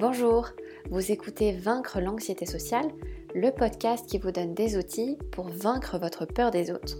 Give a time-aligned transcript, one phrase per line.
[0.00, 0.50] Bonjour,
[0.90, 2.86] vous écoutez Vaincre l'anxiété sociale,
[3.34, 6.98] le podcast qui vous donne des outils pour vaincre votre peur des autres.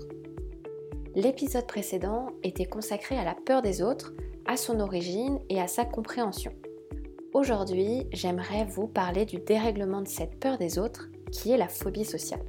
[1.14, 4.14] L'épisode précédent était consacré à la peur des autres,
[4.46, 6.50] à son origine et à sa compréhension.
[7.34, 12.04] Aujourd'hui, j'aimerais vous parler du dérèglement de cette peur des autres qui est la phobie
[12.04, 12.44] sociale.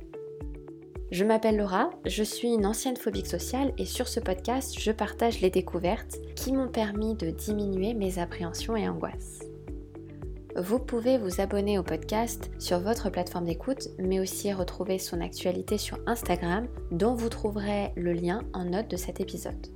[1.11, 5.41] Je m'appelle Laura, je suis une ancienne phobique sociale et sur ce podcast, je partage
[5.41, 9.48] les découvertes qui m'ont permis de diminuer mes appréhensions et angoisses.
[10.55, 15.77] Vous pouvez vous abonner au podcast sur votre plateforme d'écoute, mais aussi retrouver son actualité
[15.77, 19.67] sur Instagram, dont vous trouverez le lien en note de cet épisode.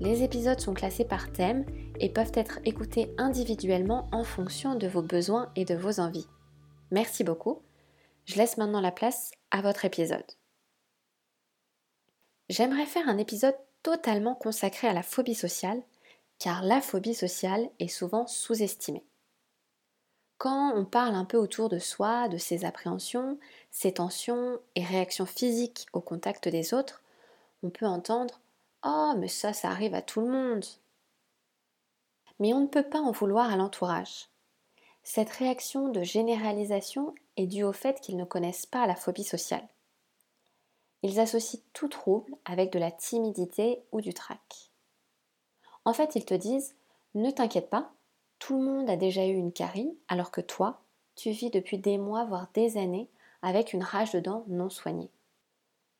[0.00, 1.64] Les épisodes sont classés par thème
[2.00, 6.26] et peuvent être écoutés individuellement en fonction de vos besoins et de vos envies.
[6.90, 7.62] Merci beaucoup.
[8.24, 10.26] Je laisse maintenant la place à votre épisode.
[12.48, 15.80] J'aimerais faire un épisode totalement consacré à la phobie sociale,
[16.40, 19.04] car la phobie sociale est souvent sous-estimée.
[20.38, 23.38] Quand on parle un peu autour de soi, de ses appréhensions,
[23.70, 27.02] ses tensions et réactions physiques au contact des autres,
[27.62, 28.40] on peut entendre
[28.84, 30.64] Oh, mais ça, ça arrive à tout le monde.
[32.38, 34.28] Mais on ne peut pas en vouloir à l'entourage.
[35.02, 39.66] Cette réaction de généralisation est due au fait qu'ils ne connaissent pas la phobie sociale.
[41.02, 44.70] Ils associent tout trouble avec de la timidité ou du trac.
[45.84, 46.74] En fait, ils te disent
[47.14, 47.92] Ne t'inquiète pas,
[48.44, 50.82] tout le monde a déjà eu une carie, alors que toi,
[51.16, 53.08] tu vis depuis des mois, voire des années,
[53.40, 55.10] avec une rage de dents non soignée.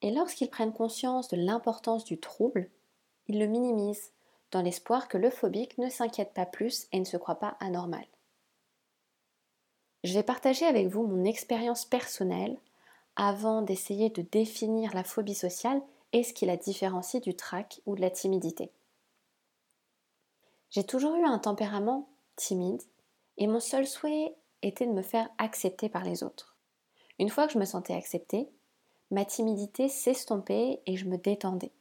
[0.02, 2.68] Et lorsqu'ils prennent conscience de l'importance du trouble,
[3.28, 4.12] ils le minimisent,
[4.50, 8.04] dans l'espoir que le phobique ne s'inquiète pas plus et ne se croit pas anormal.
[10.02, 12.58] Je vais partager avec vous mon expérience personnelle
[13.16, 15.80] avant d'essayer de définir la phobie sociale
[16.12, 18.70] et ce qui la différencie du trac ou de la timidité.
[20.68, 22.82] J'ai toujours eu un tempérament timide
[23.36, 26.56] et mon seul souhait était de me faire accepter par les autres.
[27.18, 28.48] Une fois que je me sentais acceptée,
[29.10, 31.72] ma timidité s'estompait et je me détendais.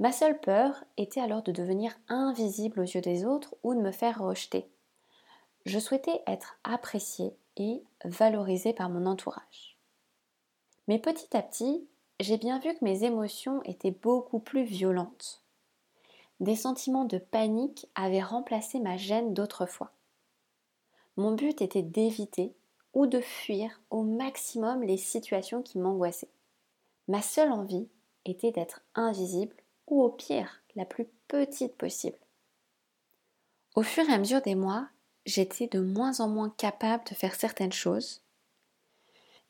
[0.00, 3.92] Ma seule peur était alors de devenir invisible aux yeux des autres ou de me
[3.92, 4.68] faire rejeter.
[5.66, 9.78] Je souhaitais être appréciée et valorisée par mon entourage.
[10.88, 11.86] Mais petit à petit,
[12.20, 15.43] j'ai bien vu que mes émotions étaient beaucoup plus violentes.
[16.44, 19.92] Des sentiments de panique avaient remplacé ma gêne d'autrefois.
[21.16, 22.54] Mon but était d'éviter
[22.92, 26.28] ou de fuir au maximum les situations qui m'angoissaient.
[27.08, 27.88] Ma seule envie
[28.26, 29.56] était d'être invisible
[29.86, 32.18] ou au pire la plus petite possible.
[33.74, 34.86] Au fur et à mesure des mois,
[35.24, 38.20] j'étais de moins en moins capable de faire certaines choses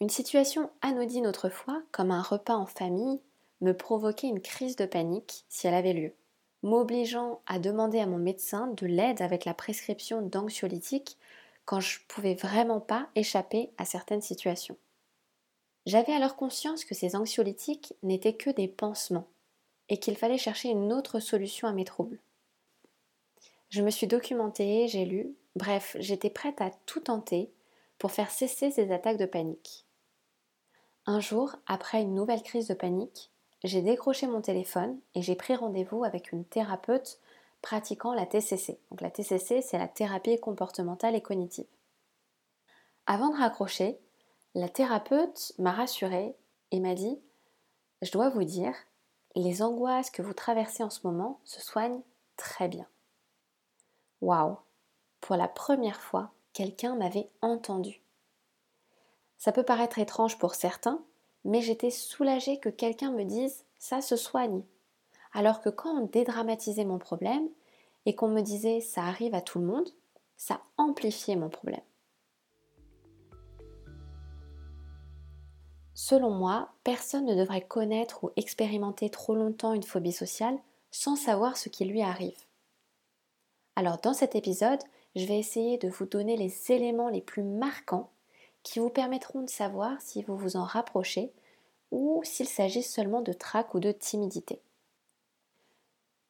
[0.00, 3.21] une situation anodine autrefois, comme un repas en famille,
[3.60, 6.15] me provoquait une crise de panique si elle avait lieu,
[6.65, 11.19] m'obligeant à demander à mon médecin de l'aide avec la prescription d'anxiolytiques
[11.67, 14.77] quand je ne pouvais vraiment pas échapper à certaines situations.
[15.85, 19.29] J'avais alors conscience que ces anxiolytiques n'étaient que des pansements
[19.91, 22.19] et qu'il fallait chercher une autre solution à mes troubles.
[23.69, 27.53] Je me suis documentée, j'ai lu, bref, j'étais prête à tout tenter
[27.99, 29.85] pour faire cesser ces attaques de panique.
[31.05, 33.34] Un jour, après une nouvelle crise de panique,
[33.65, 37.19] j'ai décroché mon téléphone et j'ai pris rendez-vous avec une thérapeute
[37.63, 38.79] pratiquant la TCC.
[38.91, 41.67] Donc la TCC, c'est la thérapie comportementale et cognitive.
[43.07, 43.99] Avant de raccrocher,
[44.55, 46.37] la thérapeute m'a rassurée
[46.73, 47.19] et m'a dit
[48.03, 48.75] Je dois vous dire,
[49.35, 52.03] les angoisses que vous traversez en ce moment se soignent
[52.37, 52.87] très bien.
[54.21, 54.59] Waouh
[55.23, 58.03] Pour la première fois, quelqu'un m'avait entendu.
[59.39, 61.03] Ça peut paraître étrange pour certains,
[61.44, 64.62] mais j'étais soulagée que quelqu'un me dise ça se soigne.
[65.32, 67.49] Alors que quand on dédramatisait mon problème
[68.06, 69.88] et qu'on me disait ça arrive à tout le monde,
[70.37, 71.83] ça amplifiait mon problème.
[75.94, 80.59] Selon moi, personne ne devrait connaître ou expérimenter trop longtemps une phobie sociale
[80.91, 82.38] sans savoir ce qui lui arrive.
[83.77, 84.81] Alors dans cet épisode,
[85.15, 88.10] je vais essayer de vous donner les éléments les plus marquants
[88.65, 91.33] qui vous permettront de savoir si vous vous en rapprochez
[91.93, 94.61] ou s'il s'agit seulement de trac ou de timidité.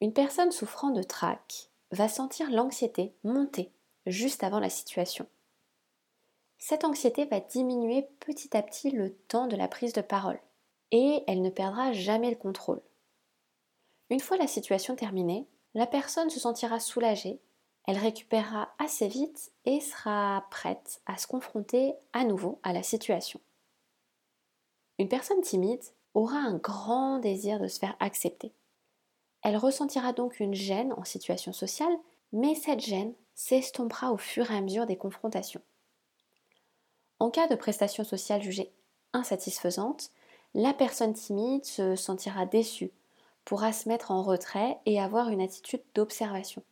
[0.03, 3.73] Une personne souffrant de trac va sentir l'anxiété monter
[4.05, 5.27] juste avant la situation.
[6.59, 10.41] Cette anxiété va diminuer petit à petit le temps de la prise de parole
[10.91, 12.83] et elle ne perdra jamais le contrôle.
[14.11, 17.41] Une fois la situation terminée, la personne se sentira soulagée
[17.87, 23.41] elle récupérera assez vite et sera prête à se confronter à nouveau à la situation.
[24.99, 25.83] Une personne timide
[26.15, 28.53] aura un grand désir de se faire accepter.
[29.43, 31.95] Elle ressentira donc une gêne en situation sociale,
[32.33, 35.61] mais cette gêne s'estompera au fur et à mesure des confrontations.
[37.19, 38.73] En cas de prestation sociale jugée
[39.13, 40.11] insatisfaisante,
[40.55, 42.93] la personne timide se sentira déçue,
[43.45, 46.63] pourra se mettre en retrait et avoir une attitude d'observation.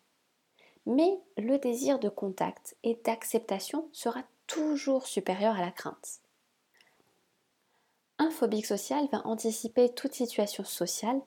[0.87, 6.21] Mais le désir de contact et d'acceptation sera toujours supérieur à la crainte.
[8.19, 11.21] Un phobique social va anticiper toute situation sociale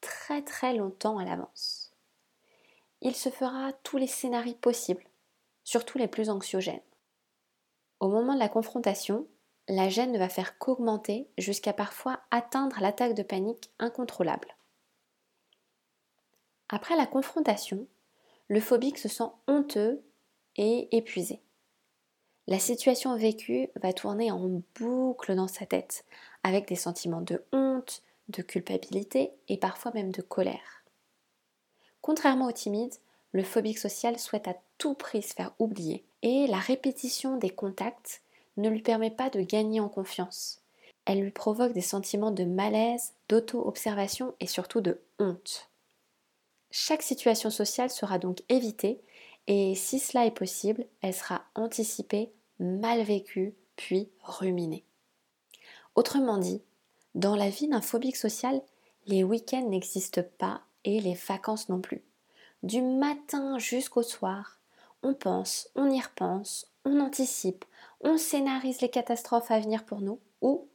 [0.00, 1.92] très très longtemps à l'avance.
[3.00, 5.04] Il se fera tous les scénarios possibles,
[5.64, 6.80] surtout les plus anxiogènes.
[8.00, 9.26] Au moment de la confrontation,
[9.68, 14.56] la gêne ne va faire qu'augmenter jusqu'à parfois atteindre l'attaque de panique incontrôlable.
[16.68, 17.86] Après la confrontation,
[18.48, 20.02] le phobique se sent honteux
[20.56, 21.40] et épuisé.
[22.46, 26.04] La situation vécue va tourner en boucle dans sa tête,
[26.42, 30.84] avec des sentiments de honte, de culpabilité et parfois même de colère.
[32.00, 32.94] Contrairement au timide,
[33.32, 38.22] le phobique social souhaite à tout prix se faire oublier, et la répétition des contacts
[38.56, 40.62] ne lui permet pas de gagner en confiance.
[41.04, 45.67] Elle lui provoque des sentiments de malaise, d'auto-observation et surtout de honte.
[46.70, 49.00] Chaque situation sociale sera donc évitée
[49.46, 54.84] et si cela est possible, elle sera anticipée, mal vécue, puis ruminée.
[55.94, 56.62] Autrement dit,
[57.14, 58.60] dans la vie d'un phobique social,
[59.06, 62.04] les week-ends n'existent pas et les vacances non plus.
[62.62, 64.60] Du matin jusqu'au soir,
[65.02, 67.64] on pense, on y repense, on anticipe,
[68.00, 70.68] on scénarise les catastrophes à venir pour nous ou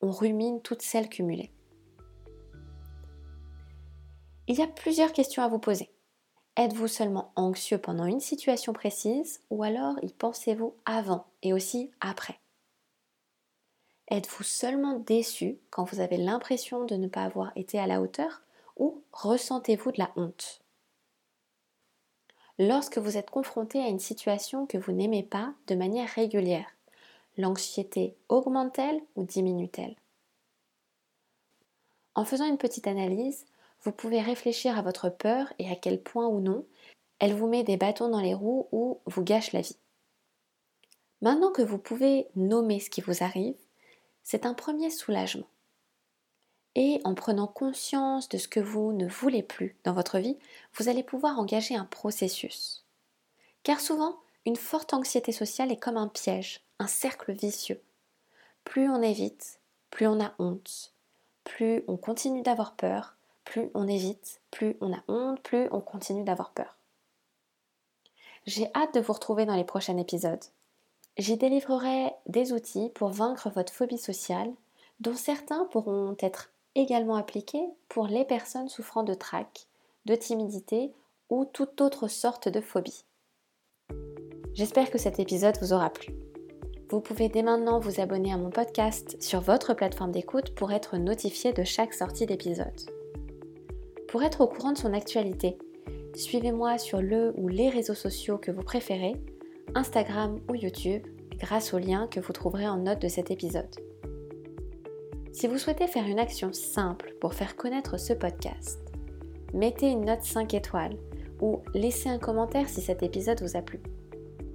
[0.00, 1.52] on rumine toutes celles cumulées.
[4.50, 5.90] Il y a plusieurs questions à vous poser.
[6.56, 12.40] Êtes-vous seulement anxieux pendant une situation précise ou alors y pensez-vous avant et aussi après?
[14.10, 18.40] Êtes-vous seulement déçu quand vous avez l'impression de ne pas avoir été à la hauteur
[18.78, 20.62] ou ressentez-vous de la honte?
[22.58, 26.74] Lorsque vous êtes confronté à une situation que vous n'aimez pas de manière régulière,
[27.36, 29.94] l'anxiété augmente-t-elle ou diminue-t-elle?
[32.14, 33.44] En faisant une petite analyse,
[33.82, 36.64] vous pouvez réfléchir à votre peur et à quel point ou non
[37.18, 39.76] elle vous met des bâtons dans les roues ou vous gâche la vie.
[41.20, 43.58] Maintenant que vous pouvez nommer ce qui vous arrive,
[44.22, 45.48] c'est un premier soulagement.
[46.76, 50.38] Et en prenant conscience de ce que vous ne voulez plus dans votre vie,
[50.74, 52.84] vous allez pouvoir engager un processus.
[53.64, 57.82] Car souvent, une forte anxiété sociale est comme un piège, un cercle vicieux.
[58.62, 59.60] Plus on évite,
[59.90, 60.94] plus on a honte,
[61.42, 63.17] plus on continue d'avoir peur,
[63.48, 66.76] plus on évite, plus on a honte, plus on continue d'avoir peur.
[68.46, 70.44] J'ai hâte de vous retrouver dans les prochains épisodes.
[71.16, 74.52] J'y délivrerai des outils pour vaincre votre phobie sociale,
[75.00, 79.66] dont certains pourront être également appliqués pour les personnes souffrant de trac,
[80.04, 80.92] de timidité
[81.30, 83.04] ou toute autre sorte de phobie.
[84.52, 86.14] J'espère que cet épisode vous aura plu.
[86.90, 90.98] Vous pouvez dès maintenant vous abonner à mon podcast sur votre plateforme d'écoute pour être
[90.98, 92.97] notifié de chaque sortie d'épisode.
[94.08, 95.58] Pour être au courant de son actualité,
[96.14, 99.12] suivez-moi sur le ou les réseaux sociaux que vous préférez,
[99.74, 101.06] Instagram ou YouTube,
[101.38, 103.68] grâce au lien que vous trouverez en note de cet épisode.
[105.32, 108.80] Si vous souhaitez faire une action simple pour faire connaître ce podcast,
[109.52, 110.96] mettez une note 5 étoiles
[111.42, 113.78] ou laissez un commentaire si cet épisode vous a plu.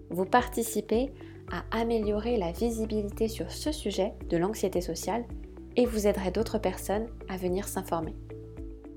[0.10, 1.14] Vous participez
[1.52, 5.26] à améliorer la visibilité sur ce sujet de l'anxiété sociale
[5.76, 8.16] et vous aiderez d'autres personnes à venir s'informer.